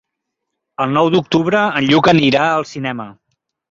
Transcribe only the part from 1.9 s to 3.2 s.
Lluc anirà al cinema.